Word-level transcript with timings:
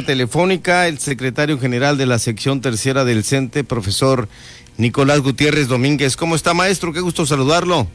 telefónica 0.00 0.88
el 0.88 0.98
secretario 0.98 1.58
general 1.58 1.98
de 1.98 2.06
la 2.06 2.18
sección 2.18 2.62
tercera 2.62 3.04
del 3.04 3.24
CENTE, 3.24 3.64
profesor 3.64 4.28
Nicolás 4.78 5.20
Gutiérrez 5.20 5.68
Domínguez. 5.68 6.16
¿Cómo 6.16 6.34
está, 6.34 6.54
maestro? 6.54 6.94
Qué 6.94 7.00
gusto 7.00 7.26
saludarlo. 7.26 7.86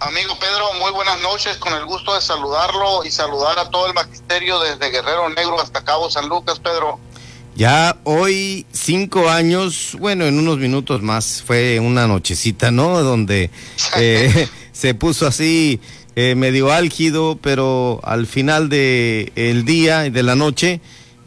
Amigo 0.00 0.36
Pedro, 0.40 0.72
muy 0.80 0.90
buenas 0.90 1.20
noches, 1.20 1.58
con 1.58 1.72
el 1.74 1.84
gusto 1.84 2.14
de 2.14 2.20
saludarlo 2.20 3.04
y 3.04 3.12
saludar 3.12 3.58
a 3.60 3.70
todo 3.70 3.86
el 3.86 3.94
magisterio 3.94 4.58
desde 4.58 4.90
Guerrero 4.90 5.28
Negro 5.28 5.60
hasta 5.60 5.84
Cabo 5.84 6.10
San 6.10 6.28
Lucas, 6.28 6.58
Pedro. 6.58 6.98
Ya 7.54 7.98
hoy 8.04 8.66
cinco 8.72 9.28
años, 9.28 9.96
bueno, 10.00 10.24
en 10.24 10.38
unos 10.38 10.58
minutos 10.58 11.02
más, 11.02 11.44
fue 11.46 11.78
una 11.78 12.06
nochecita, 12.06 12.70
¿no? 12.70 13.02
Donde 13.02 13.50
eh, 13.96 14.48
se 14.72 14.94
puso 14.94 15.26
así 15.26 15.80
eh, 16.16 16.34
medio 16.34 16.72
álgido, 16.72 17.38
pero 17.40 18.00
al 18.02 18.26
final 18.26 18.68
del 18.68 19.32
el 19.36 19.64
día 19.64 20.06
y 20.06 20.10
de 20.10 20.22
la 20.22 20.34
noche 20.34 20.80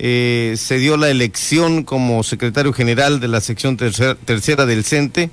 eh, 0.06 0.56
se 0.58 0.80
dio 0.80 0.98
la 0.98 1.10
elección 1.10 1.84
como 1.84 2.24
secretario 2.24 2.74
general 2.74 3.22
de 3.22 3.30
la 3.30 3.40
sección 3.40 3.78
tercera 3.78 4.66
del 4.66 4.84
CENTE 4.84 5.30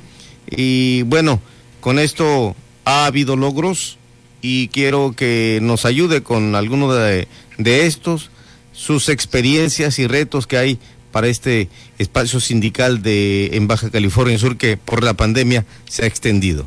y 0.48 1.02
bueno, 1.02 1.40
con 1.80 1.98
esto 1.98 2.54
ha 2.84 3.06
habido 3.06 3.34
logros 3.34 3.98
y 4.42 4.68
quiero 4.68 5.12
que 5.16 5.58
nos 5.60 5.86
ayude 5.86 6.22
con 6.22 6.54
alguno 6.54 6.92
de, 6.94 7.26
de 7.58 7.86
estos, 7.86 8.30
sus 8.72 9.08
experiencias 9.08 9.98
y 9.98 10.06
retos 10.06 10.46
que 10.46 10.56
hay 10.56 10.78
para 11.10 11.26
este 11.26 11.68
espacio 11.98 12.38
sindical 12.38 13.02
de 13.02 13.56
en 13.56 13.66
Baja 13.66 13.90
California 13.90 14.38
Sur 14.38 14.56
que 14.56 14.76
por 14.76 15.02
la 15.02 15.14
pandemia 15.14 15.66
se 15.88 16.04
ha 16.04 16.06
extendido. 16.06 16.64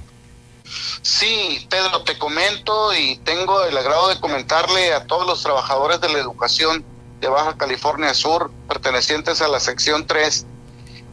Sí, 1.02 1.66
Pedro, 1.70 2.04
te 2.04 2.18
comento 2.18 2.94
y 2.94 3.16
tengo 3.24 3.64
el 3.64 3.78
agrado 3.78 4.10
de 4.10 4.20
comentarle 4.20 4.92
a 4.92 5.06
todos 5.06 5.26
los 5.26 5.42
trabajadores 5.42 6.02
de 6.02 6.10
la 6.10 6.20
educación 6.20 6.84
de 7.24 7.30
Baja 7.30 7.56
California 7.56 8.14
Sur, 8.14 8.52
pertenecientes 8.68 9.42
a 9.42 9.48
la 9.48 9.62
sección 9.62 10.06
3, 10.06 10.46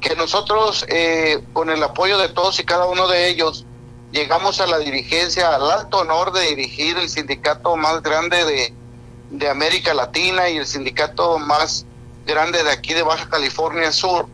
que 0.00 0.16
nosotros, 0.16 0.84
eh, 0.88 1.40
con 1.52 1.70
el 1.70 1.80
apoyo 1.84 2.18
de 2.18 2.28
todos 2.28 2.58
y 2.58 2.64
cada 2.64 2.86
uno 2.86 3.06
de 3.06 3.28
ellos, 3.28 3.64
llegamos 4.10 4.60
a 4.60 4.66
la 4.66 4.78
dirigencia, 4.78 5.54
al 5.54 5.70
alto 5.70 5.98
honor 5.98 6.32
de 6.32 6.48
dirigir 6.48 6.98
el 6.98 7.08
sindicato 7.08 7.76
más 7.76 8.02
grande 8.02 8.44
de, 8.44 8.74
de 9.30 9.48
América 9.48 9.94
Latina 9.94 10.48
y 10.48 10.56
el 10.56 10.66
sindicato 10.66 11.38
más 11.38 11.86
grande 12.26 12.64
de 12.64 12.72
aquí 12.72 12.92
de 12.92 13.04
Baja 13.04 13.28
California 13.28 13.92
Sur, 13.92 14.26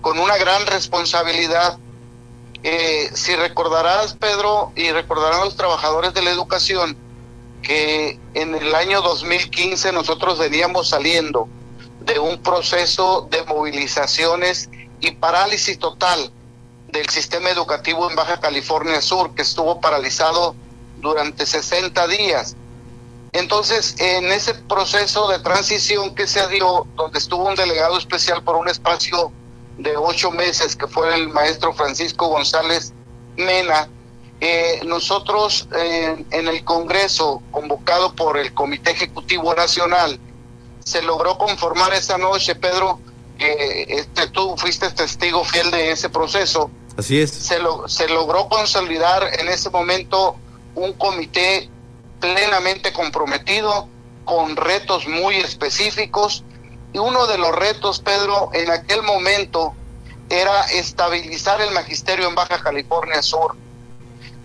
con 0.00 0.18
una 0.18 0.36
gran 0.36 0.66
responsabilidad. 0.66 1.78
Eh, 2.64 3.08
si 3.14 3.36
recordarás, 3.36 4.14
Pedro, 4.14 4.72
y 4.74 4.90
recordarán 4.90 5.44
los 5.44 5.54
trabajadores 5.54 6.12
de 6.12 6.22
la 6.22 6.30
educación, 6.30 6.96
que 7.64 8.20
en 8.34 8.54
el 8.54 8.74
año 8.74 9.00
2015 9.00 9.90
nosotros 9.92 10.38
veníamos 10.38 10.90
saliendo 10.90 11.48
de 12.00 12.18
un 12.18 12.40
proceso 12.42 13.26
de 13.30 13.42
movilizaciones 13.44 14.68
y 15.00 15.12
parálisis 15.12 15.78
total 15.78 16.30
del 16.88 17.08
sistema 17.08 17.50
educativo 17.50 18.08
en 18.08 18.14
Baja 18.14 18.38
California 18.38 19.00
Sur, 19.00 19.34
que 19.34 19.42
estuvo 19.42 19.80
paralizado 19.80 20.54
durante 21.00 21.46
60 21.46 22.06
días. 22.06 22.54
Entonces, 23.32 23.96
en 23.98 24.30
ese 24.30 24.54
proceso 24.54 25.26
de 25.28 25.40
transición 25.40 26.14
que 26.14 26.26
se 26.26 26.46
dio, 26.48 26.86
donde 26.94 27.18
estuvo 27.18 27.48
un 27.48 27.56
delegado 27.56 27.98
especial 27.98 28.44
por 28.44 28.56
un 28.56 28.68
espacio 28.68 29.32
de 29.78 29.96
ocho 29.96 30.30
meses, 30.30 30.76
que 30.76 30.86
fue 30.86 31.12
el 31.14 31.28
maestro 31.30 31.72
Francisco 31.72 32.28
González 32.28 32.92
Mena, 33.36 33.88
eh, 34.46 34.80
nosotros 34.84 35.66
eh, 35.74 36.22
en 36.30 36.48
el 36.48 36.64
Congreso, 36.64 37.42
convocado 37.50 38.14
por 38.14 38.36
el 38.36 38.52
Comité 38.52 38.90
Ejecutivo 38.90 39.54
Nacional, 39.54 40.20
se 40.84 41.00
logró 41.00 41.38
conformar 41.38 41.94
esa 41.94 42.18
noche, 42.18 42.54
Pedro, 42.54 43.00
que 43.38 43.86
este, 43.88 44.26
tú 44.28 44.54
fuiste 44.58 44.90
testigo 44.90 45.44
fiel 45.44 45.70
de 45.70 45.92
ese 45.92 46.10
proceso. 46.10 46.70
Así 46.98 47.22
es. 47.22 47.30
Se, 47.30 47.56
se 47.86 48.08
logró 48.10 48.50
consolidar 48.50 49.26
en 49.40 49.48
ese 49.48 49.70
momento 49.70 50.36
un 50.74 50.92
comité 50.92 51.70
plenamente 52.20 52.92
comprometido 52.92 53.88
con 54.26 54.56
retos 54.56 55.08
muy 55.08 55.36
específicos 55.36 56.44
y 56.92 56.98
uno 56.98 57.26
de 57.26 57.38
los 57.38 57.52
retos, 57.56 58.00
Pedro, 58.00 58.50
en 58.52 58.70
aquel 58.70 59.02
momento 59.02 59.74
era 60.28 60.64
estabilizar 60.64 61.62
el 61.62 61.70
magisterio 61.70 62.28
en 62.28 62.34
Baja 62.34 62.62
California 62.62 63.22
Sur 63.22 63.63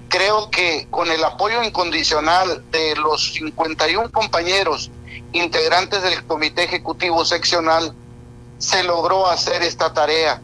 creo 0.10 0.50
que 0.50 0.88
con 0.90 1.10
el 1.10 1.24
apoyo 1.24 1.64
incondicional 1.64 2.64
de 2.72 2.96
los 2.98 3.34
51 3.34 4.12
compañeros 4.12 4.92
integrantes 5.32 6.02
del 6.02 6.26
Comité 6.26 6.64
Ejecutivo 6.64 7.24
Seccional, 7.24 7.94
se 8.58 8.84
logró 8.84 9.28
hacer 9.28 9.62
esta 9.64 9.94
tarea. 9.94 10.42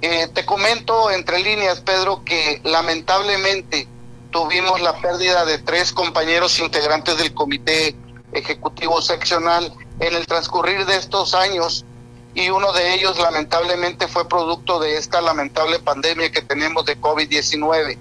Eh, 0.00 0.28
te 0.32 0.46
comento 0.46 1.10
entre 1.10 1.40
líneas, 1.40 1.80
Pedro, 1.80 2.22
que 2.24 2.60
lamentablemente 2.62 3.88
tuvimos 4.30 4.80
la 4.80 5.00
pérdida 5.00 5.44
de 5.44 5.58
tres 5.58 5.92
compañeros 5.92 6.60
integrantes 6.60 7.16
del 7.16 7.34
Comité 7.34 7.96
Ejecutivo 8.32 9.00
Seccional 9.02 9.72
en 9.98 10.14
el 10.14 10.26
transcurrir 10.26 10.86
de 10.86 10.96
estos 10.96 11.34
años 11.34 11.84
y 12.34 12.50
uno 12.50 12.72
de 12.72 12.94
ellos 12.94 13.18
lamentablemente 13.18 14.06
fue 14.06 14.28
producto 14.28 14.78
de 14.78 14.96
esta 14.98 15.20
lamentable 15.20 15.78
pandemia 15.80 16.30
que 16.30 16.42
tenemos 16.42 16.84
de 16.84 17.00
COVID-19. 17.00 17.96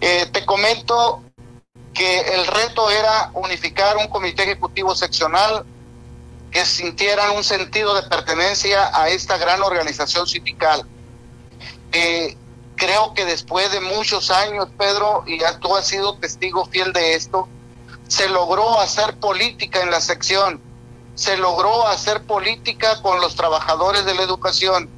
Eh, 0.00 0.26
te 0.32 0.44
comento 0.46 1.22
que 1.92 2.20
el 2.20 2.46
reto 2.46 2.90
era 2.90 3.30
unificar 3.34 3.96
un 3.96 4.08
comité 4.08 4.44
ejecutivo 4.44 4.94
seccional 4.94 5.64
que 6.50 6.64
sintieran 6.64 7.36
un 7.36 7.44
sentido 7.44 7.94
de 7.94 8.02
pertenencia 8.08 8.90
a 8.94 9.08
esta 9.08 9.36
gran 9.36 9.62
organización 9.62 10.26
sindical. 10.26 10.86
Eh, 11.92 12.36
creo 12.76 13.12
que 13.14 13.24
después 13.24 13.70
de 13.72 13.80
muchos 13.80 14.30
años, 14.30 14.68
Pedro, 14.78 15.24
y 15.26 15.40
ya 15.40 15.58
tú 15.58 15.74
has 15.74 15.86
sido 15.86 16.16
testigo 16.18 16.64
fiel 16.66 16.92
de 16.92 17.14
esto, 17.14 17.48
se 18.06 18.28
logró 18.28 18.78
hacer 18.78 19.16
política 19.16 19.82
en 19.82 19.90
la 19.90 20.00
sección, 20.00 20.60
se 21.14 21.36
logró 21.36 21.86
hacer 21.88 22.22
política 22.22 23.02
con 23.02 23.20
los 23.20 23.34
trabajadores 23.34 24.04
de 24.04 24.14
la 24.14 24.22
educación 24.22 24.88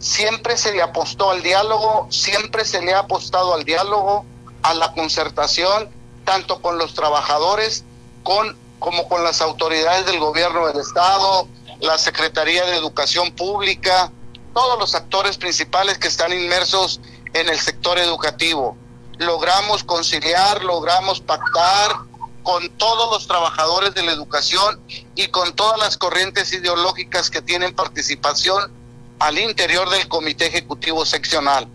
siempre 0.00 0.56
se 0.56 0.72
le 0.72 0.82
apostó 0.82 1.30
al 1.30 1.42
diálogo, 1.42 2.08
siempre 2.10 2.64
se 2.64 2.82
le 2.82 2.94
ha 2.94 3.00
apostado 3.00 3.54
al 3.54 3.64
diálogo, 3.64 4.24
a 4.62 4.74
la 4.74 4.92
concertación, 4.92 5.88
tanto 6.24 6.60
con 6.60 6.78
los 6.78 6.94
trabajadores 6.94 7.84
con, 8.24 8.56
como 8.78 9.08
con 9.08 9.22
las 9.22 9.40
autoridades 9.40 10.06
del 10.06 10.18
gobierno 10.18 10.66
del 10.66 10.80
Estado, 10.80 11.46
la 11.80 11.98
Secretaría 11.98 12.64
de 12.64 12.76
Educación 12.76 13.30
Pública, 13.32 14.10
todos 14.54 14.78
los 14.78 14.94
actores 14.94 15.36
principales 15.36 15.98
que 15.98 16.08
están 16.08 16.32
inmersos 16.32 17.00
en 17.34 17.48
el 17.48 17.58
sector 17.60 17.98
educativo. 17.98 18.76
Logramos 19.18 19.84
conciliar, 19.84 20.64
logramos 20.64 21.20
pactar 21.20 21.94
con 22.42 22.70
todos 22.70 23.12
los 23.12 23.26
trabajadores 23.26 23.94
de 23.94 24.02
la 24.02 24.12
educación 24.12 24.80
y 25.14 25.28
con 25.28 25.54
todas 25.54 25.78
las 25.78 25.98
corrientes 25.98 26.52
ideológicas 26.54 27.30
que 27.30 27.42
tienen 27.42 27.74
participación 27.74 28.79
al 29.20 29.38
interior 29.38 29.88
del 29.90 30.08
Comité 30.08 30.46
Ejecutivo 30.46 31.04
Seccional. 31.04 31.68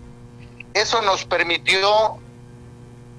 Eso 0.74 1.02
nos 1.04 1.24
permitió, 1.26 2.18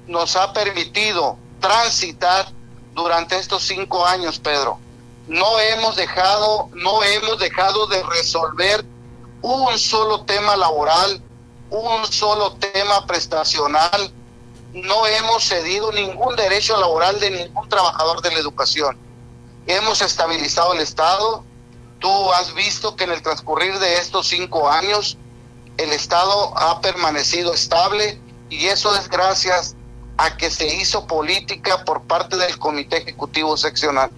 nos 0.09 0.37
ha 0.37 0.53
permitido 0.53 1.39
transitar 1.61 2.49
durante 2.93 3.39
estos 3.39 3.63
cinco 3.63 4.05
años, 4.05 4.39
Pedro. 4.41 4.79
No 5.29 5.59
hemos 5.61 5.97
dejado, 5.97 6.69
no 6.75 7.03
hemos 7.05 7.39
dejado 7.39 7.87
de 7.87 8.03
resolver 8.03 8.85
un 9.43 9.79
solo 9.79 10.25
tema 10.25 10.57
laboral, 10.57 11.23
un 11.71 12.05
solo 12.07 12.55
tema 12.57 13.07
prestacional. 13.07 14.13
No 14.73 15.07
hemos 15.07 15.45
cedido 15.45 15.93
ningún 15.93 16.35
derecho 16.35 16.77
laboral 16.79 17.19
de 17.21 17.31
ningún 17.31 17.69
trabajador 17.69 18.21
de 18.23 18.33
la 18.33 18.39
educación. 18.41 18.99
Hemos 19.69 20.03
estabilizado 20.03 20.75
el 20.75 20.81
Estado, 20.81 21.45
Tú 21.99 22.33
has 22.33 22.55
visto 22.55 22.97
que 22.97 23.05
en 23.05 23.13
el 23.13 23.23
transcurrir 23.23 23.79
de 23.79 23.95
estos 23.95 24.29
cinco 24.29 24.69
años 24.69 25.17
el 25.77 25.93
Estado 25.93 26.57
ha 26.57 26.81
permanecido 26.81 27.55
estable 27.55 28.21
y 28.51 28.67
eso 28.67 28.95
es 28.97 29.09
gracias 29.09 29.75
a 30.19 30.37
que 30.37 30.51
se 30.51 30.75
hizo 30.77 31.07
política 31.07 31.85
por 31.85 32.03
parte 32.03 32.37
del 32.37 32.59
Comité 32.59 32.99
Ejecutivo 32.99 33.57
Seccional. 33.57 34.11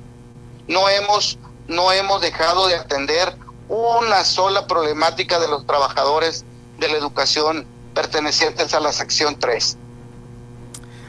No 0.69 0.89
hemos, 0.89 1.39
no 1.67 1.93
hemos 1.93 2.21
dejado 2.21 2.69
de 2.69 2.77
atender 2.77 3.37
una 3.69 4.25
sola 4.25 4.67
problemática 4.67 5.39
de 5.39 5.49
los 5.49 5.67
trabajadores 5.67 6.45
de 6.79 6.89
la 6.89 6.97
educación 6.97 7.67
pertenecientes 7.95 8.75
a 8.75 8.81
la 8.81 8.93
sección 8.93 9.39
3. 9.39 9.77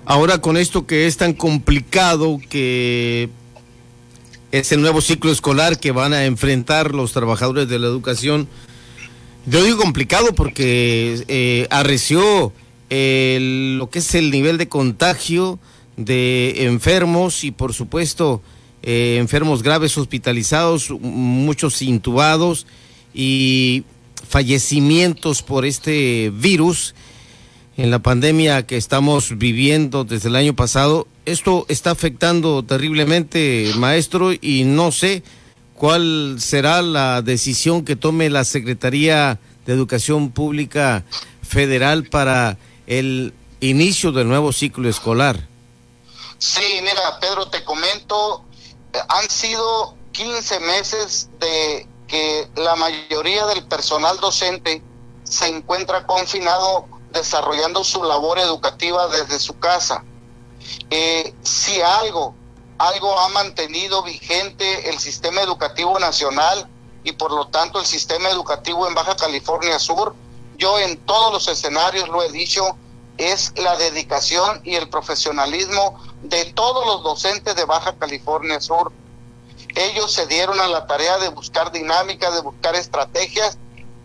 Ahora 0.06 0.40
con 0.40 0.58
esto 0.58 0.88
que 0.88 1.06
es 1.06 1.18
tan 1.18 1.34
complicado 1.34 2.40
que 2.50 3.30
ese 4.52 4.78
nuevo 4.78 5.02
ciclo 5.02 5.32
escolar 5.32 5.80
que 5.80 5.92
van 5.92 6.14
a 6.14 6.26
enfrentar 6.26 6.94
los 6.94 7.14
trabajadores 7.14 7.68
de 7.70 7.80
la 7.80 7.88
educación. 7.88 8.48
Yo 9.46 9.64
digo 9.64 9.78
complicado 9.78 10.34
porque 10.34 11.24
eh, 11.28 11.68
arreció 11.70 12.52
lo 12.90 13.90
que 13.90 14.00
es 14.00 14.16
el 14.16 14.32
nivel 14.32 14.58
de 14.58 14.68
contagio 14.68 15.60
de 15.96 16.66
enfermos 16.66 17.44
y 17.44 17.52
por 17.52 17.74
supuesto 17.74 18.42
eh, 18.82 19.18
enfermos 19.20 19.62
graves 19.62 19.98
hospitalizados, 19.98 20.90
muchos 20.92 21.82
intubados 21.82 22.66
y 23.14 23.84
fallecimientos 24.28 25.42
por 25.42 25.66
este 25.66 26.32
virus 26.34 26.96
en 27.78 27.92
la 27.92 28.00
pandemia 28.00 28.66
que 28.66 28.78
estamos 28.78 29.38
viviendo 29.38 30.04
desde 30.04 30.30
el 30.30 30.36
año 30.36 30.56
pasado. 30.56 31.08
Esto 31.30 31.68
está 31.70 31.92
afectando 31.92 32.64
terriblemente, 32.64 33.72
maestro, 33.76 34.32
y 34.34 34.64
no 34.64 34.92
sé 34.92 35.22
cuál 35.76 36.38
será 36.40 36.82
la 36.82 37.22
decisión 37.22 37.86
que 37.86 37.96
tome 37.96 38.32
la 38.32 38.44
Secretaría 38.44 39.40
de 39.64 39.74
Educación 39.74 40.32
Pública 40.32 41.04
Federal 41.48 42.06
para 42.06 42.58
el 42.88 43.36
inicio 43.60 44.12
del 44.12 44.28
nuevo 44.28 44.52
ciclo 44.52 44.90
escolar. 44.90 45.48
Sí, 46.40 46.80
mira, 46.82 47.20
Pedro, 47.22 47.48
te 47.48 47.64
comento, 47.64 48.44
han 49.08 49.30
sido 49.30 49.96
15 50.14 50.60
meses 50.62 51.30
de 51.40 51.88
que 52.08 52.48
la 52.56 52.76
mayoría 52.76 53.46
del 53.46 53.64
personal 53.66 54.20
docente 54.20 54.82
se 55.26 55.46
encuentra 55.46 56.08
confinado 56.08 56.88
desarrollando 57.14 57.84
su 57.84 58.04
labor 58.04 58.40
educativa 58.40 59.08
desde 59.10 59.38
su 59.38 59.60
casa. 59.60 60.04
Eh, 60.90 61.34
si 61.44 61.82
algo, 61.82 62.36
algo 62.78 63.20
ha 63.20 63.30
mantenido 63.30 64.04
vigente 64.04 64.90
el 64.90 65.00
sistema 65.00 65.42
educativo 65.42 66.00
nacional 66.00 66.68
y 67.04 67.12
por 67.14 67.32
lo 67.32 67.48
tanto 67.48 67.80
el 67.80 67.86
sistema 67.86 68.30
educativo 68.30 68.88
en 68.88 68.94
Baja 68.94 69.16
California 69.16 69.80
Sur, 69.80 70.16
yo 70.58 70.78
en 70.80 70.98
todos 70.98 71.32
los 71.32 71.48
escenarios 71.48 72.10
lo 72.10 72.22
he 72.22 72.32
dicho, 72.32 72.78
es 73.18 73.54
la 73.58 73.76
dedicación 73.76 74.62
y 74.64 74.76
el 74.76 74.90
profesionalismo 74.90 76.00
de 76.24 76.46
todos 76.54 76.86
los 76.86 77.04
docentes 77.04 77.56
de 77.56 77.66
Baja 77.66 77.96
California 77.98 78.60
Sur. 78.60 78.92
Ellos 79.76 80.12
se 80.12 80.26
dieron 80.28 80.60
a 80.60 80.68
la 80.68 80.88
tarea 80.88 81.18
de 81.18 81.30
buscar 81.30 81.72
dinámicas, 81.72 82.34
de 82.34 82.42
buscar 82.42 82.76
estrategias 82.76 83.58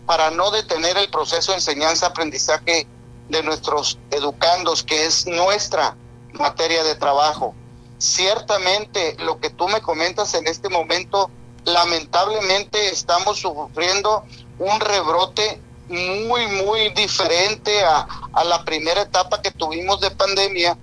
para 0.05 0.31
no 0.31 0.51
detener 0.51 0.97
el 0.97 1.09
proceso 1.09 1.51
de 1.51 1.57
enseñanza-aprendizaje 1.57 2.87
de 3.29 3.43
nuestros 3.43 3.97
educandos, 4.11 4.83
que 4.83 5.05
es 5.05 5.25
nuestra 5.25 5.95
materia 6.35 6.83
de 6.83 6.95
trabajo. 6.95 7.53
Ciertamente 7.97 9.15
lo 9.19 9.39
que 9.39 9.49
tú 9.49 9.67
me 9.67 9.81
comentas 9.81 10.33
en 10.33 10.47
este 10.47 10.69
momento, 10.69 11.29
lamentablemente 11.63 12.89
estamos 12.89 13.39
sufriendo 13.39 14.23
un 14.59 14.79
rebrote 14.79 15.61
muy, 15.87 16.47
muy 16.47 16.89
diferente 16.89 17.83
a, 17.83 18.07
a 18.33 18.43
la 18.43 18.63
primera 18.65 19.01
etapa 19.01 19.41
que 19.41 19.51
tuvimos 19.51 20.01
de 20.01 20.11
pandemia. 20.11 20.77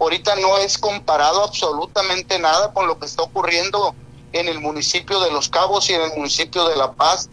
Ahorita 0.00 0.36
no 0.36 0.58
es 0.58 0.78
comparado 0.78 1.42
absolutamente 1.44 2.38
nada 2.38 2.72
con 2.72 2.86
lo 2.86 2.98
que 2.98 3.06
está 3.06 3.22
ocurriendo 3.22 3.94
en 4.32 4.48
el 4.48 4.60
municipio 4.60 5.20
de 5.20 5.30
Los 5.30 5.48
Cabos 5.48 5.88
y 5.90 5.94
en 5.94 6.02
el 6.02 6.10
municipio 6.16 6.66
de 6.68 6.76
La 6.76 6.92
Paz, 6.92 7.30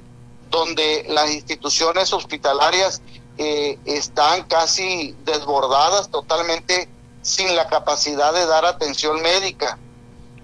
donde 0.50 1.06
las 1.10 1.30
instituciones 1.32 2.14
hospitalarias 2.14 3.02
eh, 3.38 3.78
están 3.86 4.44
casi 4.44 5.16
desbordadas 5.26 6.10
totalmente 6.10 6.88
sin 7.26 7.56
la 7.56 7.68
capacidad 7.68 8.34
de 8.34 8.46
dar 8.46 8.66
atención 8.66 9.20
médica. 9.20 9.80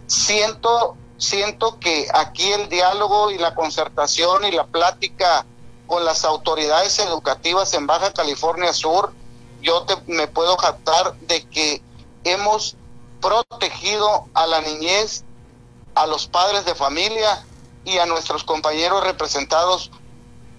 Siento, 0.08 0.98
siento 1.20 1.78
que 1.80 2.08
aquí 2.12 2.52
el 2.52 2.70
diálogo 2.70 3.30
y 3.30 3.38
la 3.38 3.54
concertación 3.54 4.44
y 4.46 4.52
la 4.52 4.66
plática 4.66 5.46
con 5.86 6.04
las 6.04 6.26
autoridades 6.26 6.98
educativas 6.98 7.72
en 7.76 7.86
Baja 7.86 8.12
California 8.14 8.74
Sur, 8.74 9.14
yo 9.62 9.84
te, 9.84 9.96
me 10.08 10.28
puedo 10.28 10.58
jactar 10.58 11.14
de 11.20 11.48
que 11.50 11.84
hemos 12.24 12.76
protegido 13.22 14.26
a 14.34 14.48
la 14.48 14.62
niñez, 14.62 15.24
a 15.94 16.08
los 16.08 16.26
padres 16.26 16.66
de 16.66 16.74
familia 16.74 17.46
y 17.86 18.00
a 18.00 18.08
nuestros 18.08 18.44
compañeros 18.44 19.04
representados 19.04 19.92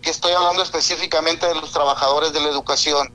que 0.01 0.11
estoy 0.11 0.35
hablando 0.35 0.63
específicamente 0.63 1.49
de 1.49 1.57
los 1.57 1.73
trabajadores 1.73 2.33
de 2.33 2.39
la 2.39 2.49
educación. 2.49 3.13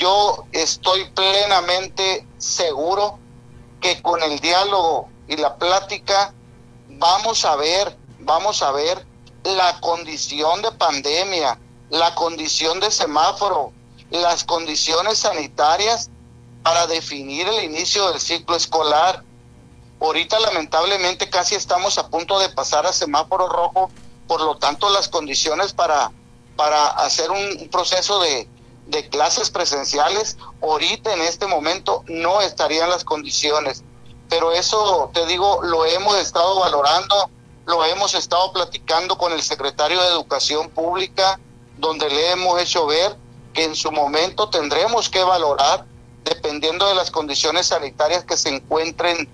Yo 0.00 0.46
estoy 0.52 1.04
plenamente 1.10 2.26
seguro 2.38 3.18
que 3.82 4.00
con 4.00 4.22
el 4.22 4.38
diálogo 4.38 5.10
y 5.28 5.36
la 5.36 5.56
plática 5.56 6.32
vamos 6.88 7.44
a 7.44 7.54
ver, 7.56 7.98
vamos 8.20 8.62
a 8.62 8.72
ver 8.72 9.06
la 9.44 9.78
condición 9.80 10.62
de 10.62 10.72
pandemia, 10.72 11.60
la 11.90 12.14
condición 12.14 12.80
de 12.80 12.90
semáforo, 12.90 13.74
las 14.10 14.44
condiciones 14.44 15.18
sanitarias 15.18 16.08
para 16.62 16.86
definir 16.86 17.46
el 17.46 17.62
inicio 17.64 18.10
del 18.10 18.22
ciclo 18.22 18.56
escolar. 18.56 19.22
Ahorita 20.00 20.40
lamentablemente 20.40 21.28
casi 21.28 21.56
estamos 21.56 21.98
a 21.98 22.08
punto 22.08 22.38
de 22.38 22.48
pasar 22.48 22.86
a 22.86 22.94
semáforo 22.94 23.48
rojo 23.48 23.90
por 24.26 24.40
lo 24.40 24.56
tanto 24.56 24.88
las 24.88 25.10
condiciones 25.10 25.74
para, 25.74 26.10
para 26.56 26.86
hacer 26.86 27.30
un 27.30 27.68
proceso 27.70 28.18
de, 28.20 28.48
de 28.90 29.08
clases 29.08 29.50
presenciales, 29.50 30.36
ahorita 30.60 31.12
en 31.14 31.22
este 31.22 31.46
momento 31.46 32.04
no 32.08 32.40
estarían 32.40 32.90
las 32.90 33.04
condiciones. 33.04 33.84
Pero 34.28 34.52
eso, 34.52 35.10
te 35.14 35.26
digo, 35.26 35.62
lo 35.62 35.86
hemos 35.86 36.16
estado 36.16 36.58
valorando, 36.60 37.30
lo 37.66 37.84
hemos 37.84 38.14
estado 38.14 38.52
platicando 38.52 39.16
con 39.16 39.32
el 39.32 39.42
secretario 39.42 40.00
de 40.00 40.08
Educación 40.08 40.70
Pública, 40.70 41.38
donde 41.78 42.08
le 42.08 42.32
hemos 42.32 42.60
hecho 42.60 42.86
ver 42.86 43.16
que 43.54 43.64
en 43.64 43.74
su 43.74 43.90
momento 43.92 44.50
tendremos 44.50 45.08
que 45.08 45.22
valorar, 45.22 45.84
dependiendo 46.24 46.86
de 46.86 46.94
las 46.94 47.10
condiciones 47.10 47.68
sanitarias 47.68 48.24
que 48.24 48.36
se 48.36 48.48
encuentren 48.48 49.28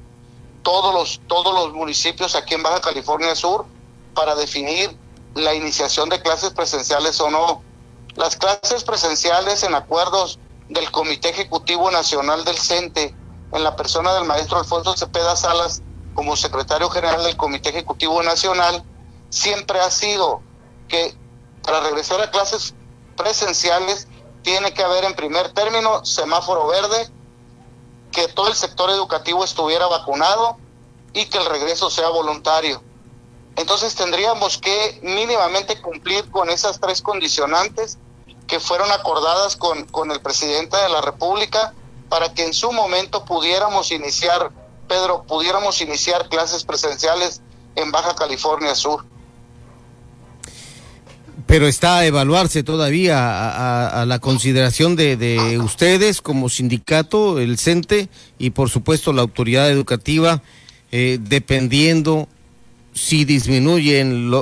todos 0.63 0.93
los, 0.95 1.21
todos 1.27 1.55
los 1.55 1.73
municipios 1.73 2.35
aquí 2.35 2.55
en 2.55 2.63
Baja 2.63 2.81
California 2.81 3.35
Sur, 3.35 3.67
para 4.15 4.35
definir 4.35 4.97
la 5.35 5.55
iniciación 5.55 6.09
de 6.09 6.21
clases 6.21 6.51
presenciales 6.51 7.21
o 7.21 7.31
no. 7.31 7.63
Las 8.17 8.37
clases 8.37 8.83
presenciales 8.83 9.63
en 9.63 9.75
acuerdos 9.75 10.39
del 10.69 10.91
Comité 10.91 11.29
Ejecutivo 11.29 11.91
Nacional 11.91 12.47
del 12.47 12.57
CENTE, 12.57 13.15
en 13.53 13.63
la 13.63 13.77
persona 13.77 14.15
del 14.15 14.25
maestro 14.25 14.59
Alfonso 14.59 14.97
Cepeda 14.97 15.37
Salas 15.37 15.83
como 16.15 16.35
secretario 16.35 16.89
general 16.89 17.23
del 17.25 17.37
Comité 17.37 17.69
Ejecutivo 17.69 18.23
Nacional, 18.23 18.83
siempre 19.29 19.81
ha 19.81 19.91
sido 19.91 20.41
que 20.89 21.15
para 21.63 21.81
regresar 21.81 22.19
a 22.23 22.31
clases 22.31 22.75
presenciales 23.19 24.09
tiene 24.43 24.73
que 24.73 24.83
haber 24.83 25.05
en 25.05 25.15
primer 25.15 25.53
término 25.53 26.03
semáforo 26.07 26.69
verde, 26.69 27.11
que 28.13 28.29
todo 28.29 28.49
el 28.49 28.55
sector 28.55 28.89
educativo 28.89 29.45
estuviera 29.45 29.89
vacunado 29.89 30.57
y 31.13 31.27
que 31.27 31.37
el 31.37 31.45
regreso 31.45 31.91
sea 31.91 32.09
voluntario. 32.09 32.83
Entonces 33.57 33.95
tendríamos 33.95 34.57
que 34.57 35.01
mínimamente 35.03 35.83
cumplir 35.83 36.31
con 36.31 36.49
esas 36.49 36.81
tres 36.81 37.03
condicionantes 37.03 37.99
que 38.47 38.61
fueron 38.61 38.91
acordadas 38.93 39.57
con, 39.57 39.85
con 39.87 40.11
el 40.11 40.21
presidente 40.21 40.77
de 40.77 40.89
la 40.89 41.01
República 41.01 41.75
para 42.09 42.33
que 42.33 42.45
en 42.45 42.55
su 42.55 42.73
momento 42.73 43.25
pudiéramos 43.25 43.91
iniciar, 43.91 44.51
Pedro, 44.89 45.25
pudiéramos 45.25 45.81
iniciar 45.81 46.29
clases 46.29 46.65
presenciales 46.65 47.43
en 47.75 47.91
Baja 47.91 48.15
California 48.15 48.75
Sur. 48.75 49.05
Pero 51.47 51.69
está 51.69 51.99
a 51.99 52.07
evaluarse 52.07 52.65
todavía 52.65 54.01
a, 54.01 54.05
la 54.05 54.19
consideración 54.19 54.97
de, 54.97 55.17
de, 55.17 55.59
ustedes 55.59 56.21
como 56.21 56.49
sindicato, 56.49 57.39
el 57.39 57.59
CENTE 57.59 58.09
y 58.39 58.51
por 58.51 58.69
supuesto 58.69 59.13
la 59.13 59.23
autoridad 59.23 59.71
educativa, 59.71 60.43
eh, 60.91 61.19
dependiendo 61.21 62.27
si 62.95 63.25
disminuyen 63.25 64.33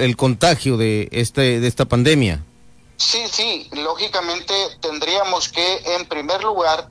el 0.00 0.16
contagio 0.16 0.76
de, 0.76 1.08
este, 1.12 1.60
de 1.60 1.68
esta 1.68 1.84
pandemia. 1.84 2.42
Sí, 3.00 3.28
sí, 3.28 3.66
lógicamente 3.72 4.54
tendríamos 4.82 5.48
que, 5.48 5.94
en 5.96 6.06
primer 6.06 6.44
lugar, 6.44 6.90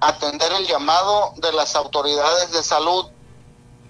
atender 0.00 0.50
el 0.54 0.66
llamado 0.66 1.34
de 1.36 1.52
las 1.52 1.76
autoridades 1.76 2.50
de 2.50 2.62
salud. 2.62 3.04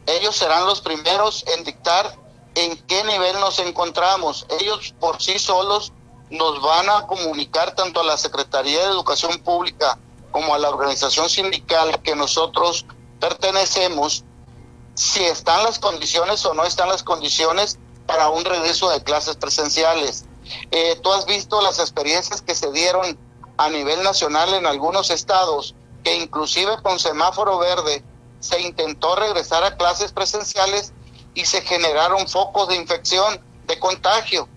Ellos 0.04 0.34
serán 0.34 0.66
los 0.66 0.80
primeros 0.80 1.44
en 1.46 1.62
dictar 1.62 2.18
en 2.56 2.76
qué 2.88 3.04
nivel 3.04 3.38
nos 3.38 3.60
encontramos. 3.60 4.46
Ellos 4.60 4.92
por 4.98 5.22
sí 5.22 5.38
solos 5.38 5.92
nos 6.28 6.60
van 6.60 6.90
a 6.90 7.06
comunicar 7.06 7.72
tanto 7.76 8.00
a 8.00 8.04
la 8.04 8.18
Secretaría 8.18 8.80
de 8.80 8.90
Educación 8.90 9.38
Pública 9.38 9.96
como 10.32 10.56
a 10.56 10.58
la 10.58 10.70
organización 10.70 11.30
sindical 11.30 12.02
que 12.02 12.16
nosotros 12.16 12.84
pertenecemos 13.20 14.24
si 14.94 15.22
están 15.22 15.62
las 15.62 15.78
condiciones 15.78 16.44
o 16.44 16.52
no 16.52 16.64
están 16.64 16.88
las 16.88 17.04
condiciones 17.04 17.78
para 18.08 18.28
un 18.28 18.44
regreso 18.44 18.90
de 18.90 19.04
clases 19.04 19.36
presenciales. 19.36 20.24
Eh, 20.70 20.98
tú 21.02 21.12
has 21.12 21.26
visto 21.26 21.60
las 21.60 21.78
experiencias 21.78 22.42
que 22.42 22.54
se 22.54 22.70
dieron 22.72 23.18
a 23.56 23.68
nivel 23.68 24.02
nacional 24.02 24.54
en 24.54 24.66
algunos 24.66 25.10
estados, 25.10 25.74
que 26.02 26.14
inclusive 26.16 26.80
con 26.82 26.98
semáforo 26.98 27.58
verde 27.58 28.02
se 28.40 28.60
intentó 28.60 29.16
regresar 29.16 29.64
a 29.64 29.76
clases 29.76 30.12
presenciales 30.12 30.92
y 31.34 31.44
se 31.44 31.60
generaron 31.62 32.26
focos 32.26 32.68
de 32.68 32.76
infección, 32.76 33.40
de 33.66 33.78
contagio. 33.78 34.48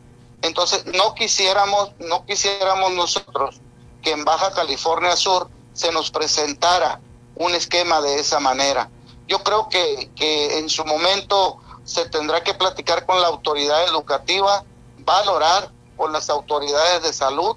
Entonces, 0.41 0.85
no 0.85 1.13
quisiéramos, 1.15 1.91
no 1.99 2.25
quisiéramos 2.25 2.91
nosotros 2.91 3.59
que 4.01 4.11
en 4.11 4.25
Baja 4.25 4.51
California 4.51 5.15
Sur 5.15 5.49
se 5.73 5.91
nos 5.91 6.11
presentara 6.11 6.99
un 7.35 7.53
esquema 7.55 8.01
de 8.01 8.19
esa 8.19 8.39
manera. 8.39 8.89
Yo 9.27 9.43
creo 9.43 9.69
que, 9.69 10.11
que 10.15 10.59
en 10.59 10.69
su 10.69 10.85
momento 10.85 11.59
se 11.83 12.07
tendrá 12.09 12.43
que 12.43 12.53
platicar 12.53 13.05
con 13.05 13.21
la 13.21 13.27
autoridad 13.27 13.85
educativa, 13.85 14.63
valorar 14.99 15.71
con 15.97 16.11
las 16.11 16.29
autoridades 16.29 17.03
de 17.03 17.13
salud 17.13 17.55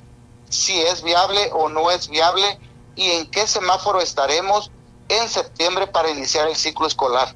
si 0.49 0.81
es 0.81 1.03
viable 1.03 1.51
o 1.53 1.69
no 1.69 1.91
es 1.91 2.09
viable 2.09 2.59
y 2.95 3.11
en 3.11 3.27
qué 3.31 3.47
semáforo 3.47 4.01
estaremos 4.01 4.71
en 5.09 5.29
septiembre 5.29 5.87
para 5.87 6.11
iniciar 6.11 6.49
el 6.49 6.57
ciclo 6.57 6.87
escolar. 6.87 7.35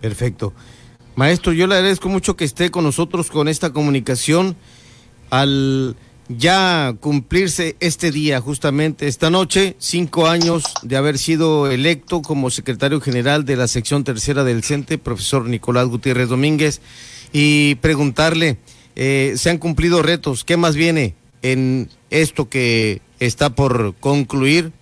Perfecto. 0.00 0.52
Maestro, 1.16 1.52
yo 1.52 1.66
le 1.66 1.74
agradezco 1.74 2.08
mucho 2.08 2.36
que 2.36 2.44
esté 2.44 2.70
con 2.70 2.84
nosotros 2.84 3.30
con 3.30 3.48
esta 3.48 3.72
comunicación 3.72 4.56
al 5.30 5.96
ya 6.28 6.94
cumplirse 7.00 7.76
este 7.80 8.10
día, 8.10 8.40
justamente 8.40 9.08
esta 9.08 9.30
noche, 9.30 9.76
cinco 9.78 10.26
años 10.26 10.62
de 10.82 10.96
haber 10.96 11.18
sido 11.18 11.70
electo 11.70 12.20
como 12.22 12.50
secretario 12.50 13.00
general 13.00 13.44
de 13.44 13.56
la 13.56 13.66
sección 13.66 14.04
tercera 14.04 14.44
del 14.44 14.62
CENTE, 14.62 14.98
profesor 14.98 15.46
Nicolás 15.46 15.86
Gutiérrez 15.86 16.28
Domínguez, 16.28 16.80
y 17.32 17.76
preguntarle, 17.76 18.58
eh, 18.98 19.34
¿se 19.36 19.48
han 19.48 19.58
cumplido 19.58 20.02
retos? 20.02 20.42
¿Qué 20.44 20.56
más 20.56 20.74
viene 20.74 21.14
en 21.42 21.88
esto 22.10 22.48
que 22.48 23.00
está 23.20 23.50
por 23.50 23.94
concluir 24.00 24.72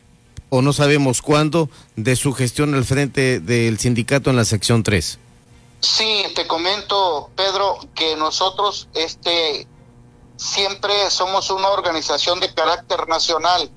o 0.49 0.63
no 0.63 0.73
sabemos 0.73 1.21
cuándo 1.21 1.69
de 1.97 2.17
su 2.17 2.33
gestión 2.33 2.75
al 2.75 2.87
frente 2.87 3.41
del 3.41 3.79
sindicato 3.79 4.31
en 4.31 4.37
la 4.37 4.47
sección 4.47 4.83
3? 4.83 5.19
Sí, 5.81 6.25
te 6.35 6.47
comento, 6.47 7.29
Pedro, 7.37 7.79
que 7.95 8.17
nosotros 8.17 8.89
este 8.95 9.67
siempre 10.37 10.95
somos 11.11 11.51
una 11.51 11.69
organización 11.69 12.41
de 12.41 12.53
carácter 12.55 13.07
nacional. 13.09 13.71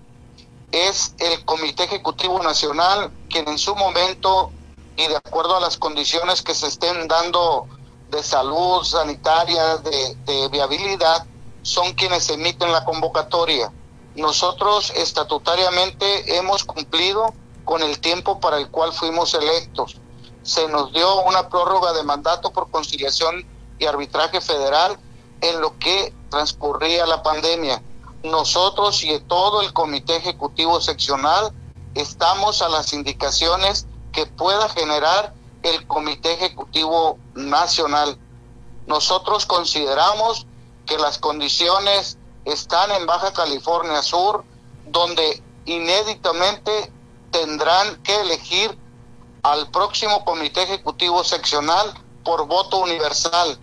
Es 0.72 1.16
el 1.20 1.44
Comité 1.44 1.84
Ejecutivo 1.84 2.42
Nacional 2.42 3.12
quien 3.30 3.46
en 3.50 3.58
su 3.58 3.76
momento 3.76 4.52
y 4.96 5.06
de 5.06 5.18
acuerdo 5.18 5.58
a 5.58 5.60
las 5.60 5.78
condiciones 5.78 6.42
que 6.42 6.56
se 6.56 6.68
estén 6.68 7.10
dando 7.10 7.68
de 8.10 8.24
salud 8.24 8.84
sanitaria, 8.84 9.78
de, 9.78 10.50
viabilidad, 10.50 11.26
son 11.62 11.94
quienes 11.94 12.30
emiten 12.30 12.72
la 12.72 12.84
convocatoria. 12.86 13.72
Nosotros 14.16 14.92
estatutariamente 14.96 16.38
hemos 16.38 16.64
cumplido 16.64 17.34
con 17.66 17.84
el 17.84 18.00
tiempo 18.00 18.40
para 18.40 18.58
el 18.58 18.70
cual 18.70 18.94
fuimos 18.94 19.34
electos. 19.34 19.98
Se 20.42 20.68
nos 20.68 20.92
dio 20.92 21.22
una 21.22 21.50
prórroga 21.50 21.94
de 21.94 22.04
mandato 22.04 22.52
por 22.52 22.72
conciliación 22.72 23.46
y 23.78 23.86
arbitraje 23.86 24.42
federal 24.42 24.98
en 25.42 25.62
lo 25.62 25.78
que 25.78 26.14
transcurría 26.30 27.06
la 27.06 27.22
pandemia. 27.22 27.84
Nosotros 28.24 29.04
y 29.04 29.20
todo 29.22 29.62
el 29.62 29.72
comité 29.74 30.16
ejecutivo 30.18 30.82
seccional 30.82 31.54
estamos 31.94 32.62
a 32.62 32.70
las 32.70 32.94
indicaciones 32.94 33.86
que 34.12 34.26
pueda 34.26 34.68
generar 34.70 35.34
el 35.64 35.88
comité 35.88 36.34
ejecutivo 36.34 37.18
nacional. 37.36 38.18
Nosotros 38.88 39.46
consideramos 39.46 40.46
que 40.86 40.98
las 40.98 41.18
condiciones 41.18 42.18
están 42.46 42.92
en 42.92 43.06
Baja 43.06 43.34
California 43.34 44.02
Sur, 44.02 44.44
donde 44.88 45.44
inéditamente 45.66 46.92
tendrán 47.32 48.02
que 48.04 48.20
elegir 48.22 48.78
al 49.44 49.70
próximo 49.70 50.26
comité 50.26 50.64
ejecutivo 50.64 51.24
seccional 51.24 51.94
por 52.24 52.48
voto 52.48 52.78
universal 52.78 53.60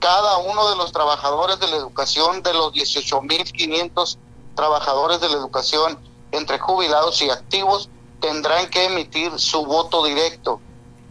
cada 0.00 0.38
uno 0.38 0.70
de 0.70 0.76
los 0.76 0.92
trabajadores 0.92 1.60
de 1.60 1.68
la 1.68 1.76
educación, 1.76 2.42
de 2.42 2.54
los 2.54 2.72
18.500 2.72 4.16
trabajadores 4.56 5.20
de 5.20 5.28
la 5.28 5.36
educación, 5.36 5.98
entre 6.32 6.58
jubilados 6.58 7.20
y 7.22 7.30
activos, 7.30 7.90
tendrán 8.20 8.68
que 8.70 8.86
emitir 8.86 9.38
su 9.38 9.64
voto 9.64 10.04
directo. 10.04 10.60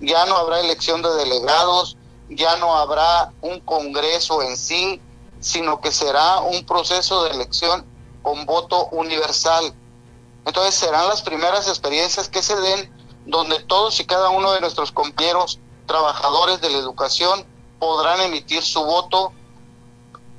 Ya 0.02 0.26
no 0.26 0.38
habrá 0.38 0.60
elección 0.60 1.02
de 1.02 1.14
delegados, 1.16 1.98
ya 2.30 2.58
no 2.58 2.76
habrá 2.76 3.32
un 3.42 3.60
congreso 3.62 4.42
en 4.42 4.56
sí, 4.56 5.02
sino 5.40 5.82
que 5.82 5.92
será 5.92 6.40
un 6.40 6.66
proceso 6.66 7.24
de 7.24 7.32
elección 7.32 7.86
con 8.22 8.46
voto 8.46 8.88
universal. 8.92 9.74
Entonces 10.46 10.76
serán 10.76 11.08
las 11.08 11.22
primeras 11.22 11.68
experiencias 11.68 12.30
que 12.30 12.42
se 12.42 12.56
den 12.56 12.94
donde 13.26 13.60
todos 13.60 14.00
y 14.00 14.06
cada 14.06 14.30
uno 14.30 14.52
de 14.54 14.62
nuestros 14.62 14.92
compañeros 14.92 15.60
trabajadores 15.86 16.62
de 16.62 16.70
la 16.70 16.78
educación 16.78 17.46
podrán 17.80 18.22
emitir 18.22 18.64
su 18.64 18.84
voto 18.84 19.32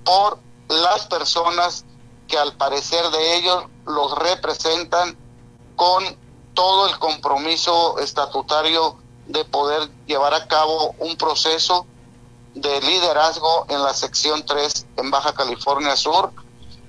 por 0.04 0.38
las 0.68 1.06
personas 1.06 1.84
que 2.28 2.38
al 2.38 2.56
parecer 2.56 3.08
de 3.10 3.36
ellos 3.36 3.64
los 3.86 4.16
representan 4.16 5.16
con 5.76 6.04
todo 6.54 6.88
el 6.88 6.98
compromiso 6.98 7.98
estatutario 7.98 8.96
de 9.26 9.44
poder 9.44 9.88
llevar 10.06 10.34
a 10.34 10.46
cabo 10.48 10.94
un 10.98 11.16
proceso 11.16 11.86
de 12.54 12.80
liderazgo 12.80 13.66
en 13.68 13.82
la 13.82 13.94
sección 13.94 14.44
3 14.44 14.86
en 14.96 15.10
Baja 15.10 15.32
California 15.32 15.96
Sur. 15.96 16.32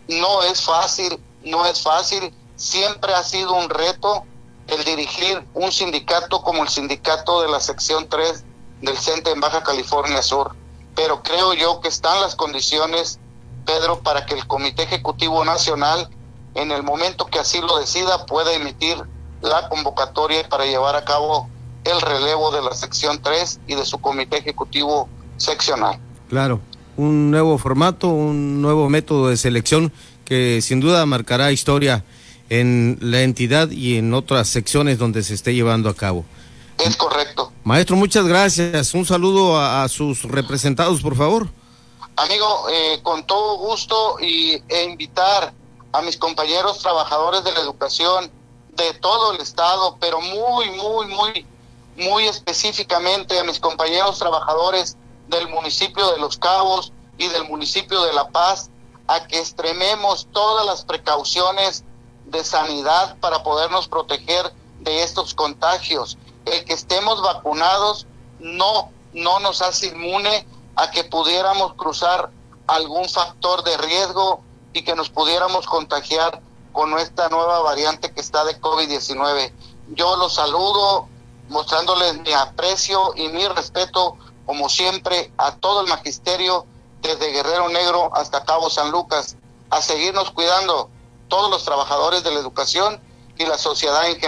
No 0.07 0.41
es 0.43 0.61
fácil, 0.61 1.21
no 1.43 1.65
es 1.65 1.81
fácil, 1.81 2.33
siempre 2.55 3.13
ha 3.13 3.23
sido 3.23 3.53
un 3.53 3.69
reto 3.69 4.23
el 4.67 4.83
dirigir 4.83 5.45
un 5.53 5.71
sindicato 5.71 6.41
como 6.41 6.63
el 6.63 6.69
sindicato 6.69 7.41
de 7.41 7.50
la 7.50 7.59
sección 7.59 8.07
3 8.07 8.43
del 8.81 8.97
CENTE 8.97 9.31
en 9.31 9.41
Baja 9.41 9.63
California 9.63 10.21
Sur. 10.21 10.55
Pero 10.95 11.23
creo 11.23 11.53
yo 11.53 11.81
que 11.81 11.88
están 11.88 12.21
las 12.21 12.35
condiciones, 12.35 13.19
Pedro, 13.65 14.01
para 14.01 14.25
que 14.25 14.35
el 14.35 14.47
Comité 14.47 14.83
Ejecutivo 14.83 15.43
Nacional, 15.45 16.09
en 16.55 16.71
el 16.71 16.83
momento 16.83 17.25
que 17.27 17.39
así 17.39 17.61
lo 17.61 17.77
decida, 17.79 18.25
pueda 18.25 18.53
emitir 18.53 18.97
la 19.41 19.69
convocatoria 19.69 20.47
para 20.47 20.65
llevar 20.65 20.95
a 20.95 21.05
cabo 21.05 21.50
el 21.83 22.01
relevo 22.01 22.51
de 22.51 22.61
la 22.61 22.73
sección 22.73 23.21
3 23.21 23.61
y 23.67 23.75
de 23.75 23.85
su 23.85 24.00
Comité 24.00 24.38
Ejecutivo 24.38 25.09
Seccional. 25.38 26.00
Claro, 26.29 26.59
un 26.97 27.31
nuevo 27.31 27.57
formato, 27.57 28.07
un 28.07 28.61
nuevo 28.61 28.89
método 28.89 29.29
de 29.29 29.38
selección 29.38 29.91
que 30.25 30.61
sin 30.61 30.79
duda 30.79 31.05
marcará 31.05 31.51
historia 31.51 32.03
en 32.50 32.97
la 33.01 33.21
entidad 33.21 33.69
y 33.71 33.97
en 33.97 34.13
otras 34.13 34.47
secciones 34.47 34.97
donde 34.97 35.23
se 35.23 35.33
esté 35.33 35.53
llevando 35.53 35.89
a 35.89 35.95
cabo. 35.95 36.25
Es 36.77 36.95
correcto. 36.95 37.51
Maestro, 37.63 37.95
muchas 37.95 38.25
gracias. 38.25 38.93
Un 38.93 39.05
saludo 39.05 39.59
a, 39.59 39.88
sus 39.88 40.23
representados, 40.23 41.01
por 41.01 41.15
favor. 41.15 41.47
Amigo, 42.15 42.67
eh, 42.69 43.00
con 43.03 43.25
todo 43.25 43.57
gusto 43.57 44.17
y, 44.19 44.61
e 44.67 44.83
invitar 44.83 45.53
a 45.93 46.01
mis 46.01 46.17
compañeros 46.17 46.79
trabajadores 46.79 47.43
de 47.43 47.51
la 47.51 47.59
educación 47.59 48.31
de 48.75 48.93
todo 48.95 49.33
el 49.33 49.41
estado, 49.41 49.97
pero 50.00 50.19
muy, 50.21 50.69
muy, 50.71 51.07
muy, 51.07 51.45
muy 51.98 52.27
específicamente 52.27 53.39
a 53.39 53.43
mis 53.43 53.60
compañeros 53.60 54.19
trabajadores 54.19 54.98
del 55.27 55.50
municipio 55.50 56.12
de 56.12 56.19
Los 56.19 56.38
Cabos 56.38 56.93
y 57.17 57.27
del 57.27 57.48
municipio 57.48 58.01
de 58.03 58.13
La 58.13 58.29
Paz, 58.29 58.69
a 59.07 59.27
que 59.27 59.39
extrememos 59.39 60.27
todas 60.31 60.65
las 60.65 60.83
precauciones 60.86 61.83
de 62.25 62.43
sanidad 62.43 63.17
para 63.19 63.43
podernos 63.43 63.88
proteger 63.88 64.51
de 64.79 65.03
estos 65.03 65.33
contagios 65.33 66.17
el 66.45 66.65
que 66.65 66.74
estemos 66.74 67.21
vacunados 67.21 68.07
no, 68.39 68.91
no 69.13 69.39
nos 69.39 69.62
hace 69.62 69.88
inmune 69.88 70.48
a 70.75 70.91
que 70.91 71.03
pudiéramos 71.03 71.74
cruzar 71.75 72.31
algún 72.67 73.07
factor 73.10 73.63
de 73.63 73.77
riesgo 73.77 74.41
y 74.74 74.83
que 74.83 74.95
nos 74.95 75.10
pudiéramos 75.10 75.67
contagiar 75.67 76.41
con 76.71 76.98
esta 76.98 77.29
nueva 77.29 77.60
variante 77.60 78.13
que 78.13 78.21
está 78.21 78.45
de 78.45 78.60
COVID-19. 78.60 79.51
Yo 79.89 80.15
los 80.15 80.36
saludo 80.36 81.07
mostrándoles 81.51 82.17
mi 82.20 82.34
aprecio 82.34 83.13
y 83.15 83.27
mi 83.27 83.46
respeto, 83.48 84.17
como 84.46 84.70
siempre, 84.70 85.31
a 85.38 85.55
todo 85.55 85.81
el 85.81 85.88
magisterio, 85.88 86.65
desde 87.01 87.31
Guerrero 87.31 87.70
Negro 87.70 88.10
hasta 88.15 88.46
Cabo 88.46 88.70
San 88.70 88.91
Lucas, 88.91 89.36
a 89.70 89.81
seguirnos 89.81 90.31
cuidando 90.31 90.89
todos 91.27 91.50
los 91.50 91.63
trabajadores 91.63 92.24
de 92.24 92.31
la 92.31 92.39
educación 92.39 93.01
y 93.38 93.46
la 93.46 93.58
sociedad 93.58 94.10
en 94.10 94.17
general. 94.17 94.20